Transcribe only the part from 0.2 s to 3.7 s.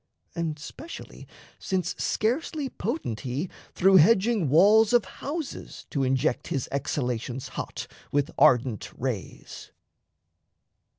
And, specially, since scarcely potent he